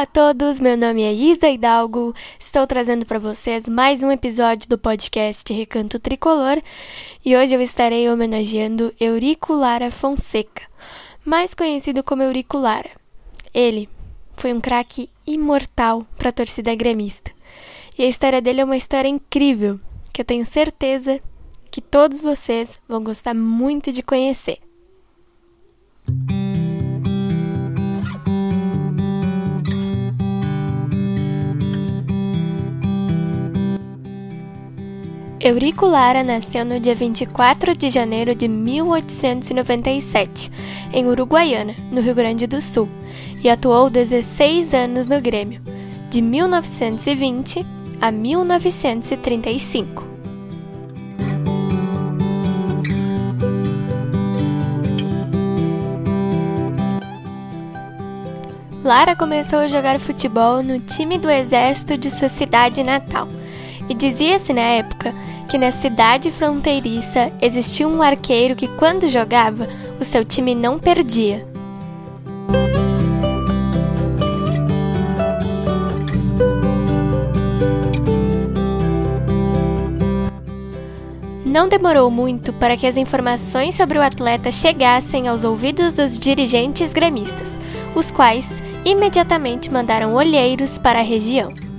[0.00, 2.14] Olá a todos, meu nome é Isa Hidalgo.
[2.38, 6.62] Estou trazendo para vocês mais um episódio do podcast Recanto Tricolor
[7.22, 10.62] e hoje eu estarei homenageando Eurico Lara Fonseca,
[11.22, 12.88] mais conhecido como Eurico Lara.
[13.52, 13.90] Ele
[14.38, 17.30] foi um craque imortal para a torcida gremista
[17.98, 19.78] e a história dele é uma história incrível
[20.14, 21.20] que eu tenho certeza
[21.70, 24.60] que todos vocês vão gostar muito de conhecer.
[35.42, 40.52] Eurico Lara nasceu no dia 24 de janeiro de 1897,
[40.92, 42.86] em Uruguaiana, no Rio Grande do Sul,
[43.42, 45.62] e atuou 16 anos no Grêmio,
[46.10, 47.64] de 1920
[48.02, 50.10] a 1935.
[58.84, 63.26] Lara começou a jogar futebol no time do exército de sua cidade natal
[63.90, 65.12] e dizia-se na época
[65.48, 69.68] que na cidade fronteiriça existia um arqueiro que, quando jogava,
[70.00, 71.44] o seu time não perdia.
[81.44, 86.92] Não demorou muito para que as informações sobre o atleta chegassem aos ouvidos dos dirigentes
[86.92, 87.58] gremistas,
[87.92, 88.48] os quais
[88.84, 91.69] imediatamente mandaram olheiros para a região.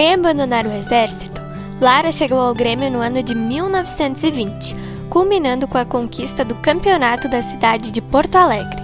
[0.00, 1.42] Sem abandonar o exército,
[1.78, 4.74] Lara chegou ao Grêmio no ano de 1920,
[5.10, 8.79] culminando com a conquista do campeonato da cidade de Porto Alegre.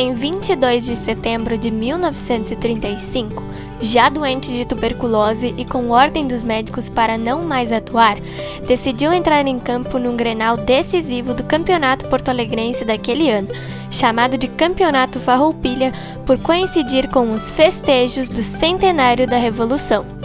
[0.00, 3.42] Em 22 de setembro de 1935,
[3.80, 8.16] já doente de tuberculose e com ordem dos médicos para não mais atuar,
[8.64, 13.48] decidiu entrar em campo num grenal decisivo do Campeonato Porto-Alegrense daquele ano,
[13.90, 15.92] chamado de Campeonato Farroupilha
[16.24, 20.17] por coincidir com os festejos do centenário da Revolução.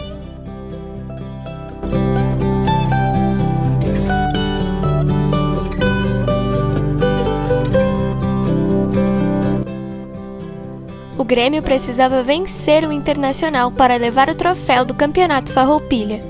[11.24, 16.22] O Grêmio precisava vencer o Internacional para levar o troféu do Campeonato Farroupilha.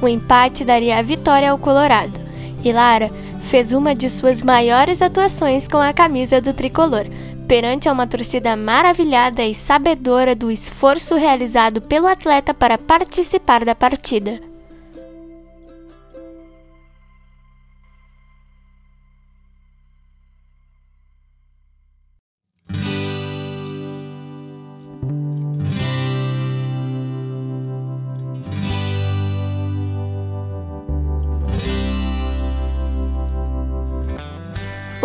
[0.00, 2.18] O empate daria a vitória ao Colorado.
[2.64, 3.10] E Lara
[3.42, 7.04] fez uma de suas maiores atuações com a camisa do tricolor,
[7.46, 14.40] perante uma torcida maravilhada e sabedora do esforço realizado pelo atleta para participar da partida.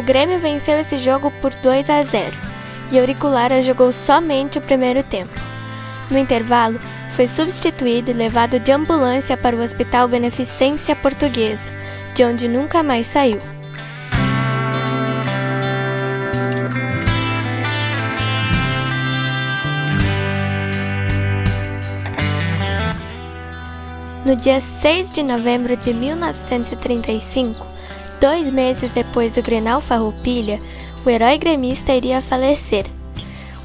[0.03, 2.35] Grêmio venceu esse jogo por 2 a 0
[2.91, 5.33] e Auriculara jogou somente o primeiro tempo.
[6.11, 6.79] No intervalo,
[7.11, 11.69] foi substituído e levado de ambulância para o Hospital Beneficência Portuguesa,
[12.13, 13.39] de onde nunca mais saiu.
[24.25, 27.67] No dia 6 de novembro de 1935,
[28.23, 30.57] Dois meses depois do Grenal Farroupilha,
[31.05, 32.85] o herói gremista iria falecer.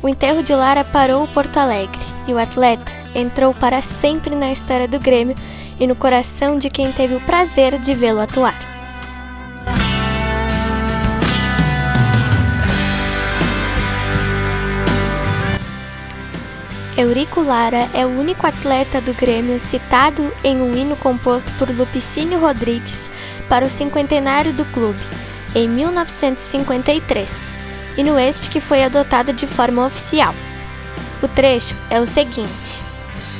[0.02, 4.50] O enterro de Lara parou o Porto Alegre e o atleta entrou para sempre na
[4.50, 5.36] história do Grêmio
[5.78, 8.58] e no coração de quem teve o prazer de vê-lo atuar.
[16.96, 22.40] Eurico Lara é o único atleta do Grêmio citado em um hino composto por Lupicínio
[22.40, 23.08] Rodrigues
[23.48, 25.02] para o cinquentenário do clube,
[25.54, 27.30] em 1953,
[27.96, 30.34] e no este que foi adotado de forma oficial.
[31.22, 32.82] O trecho é o seguinte: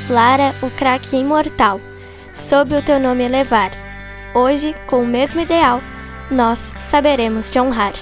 [0.08, 1.80] Lara, o craque imortal,
[2.32, 3.70] sob o teu nome elevar,
[4.34, 5.82] hoje, com o mesmo ideal,
[6.30, 7.92] nós saberemos te honrar.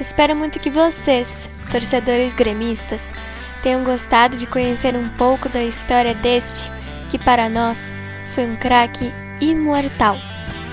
[0.00, 3.10] Espero muito que vocês, torcedores gremistas,
[3.64, 6.70] tenham gostado de conhecer um pouco da história deste,
[7.08, 7.90] que para nós
[8.34, 10.18] foi um craque imortal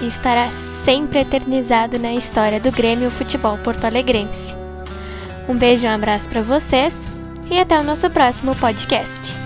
[0.01, 0.49] e estará
[0.83, 4.53] sempre eternizado na história do Grêmio Futebol Porto Alegrense.
[5.47, 6.97] Um beijo e um abraço para vocês
[7.49, 9.40] e até o nosso próximo podcast.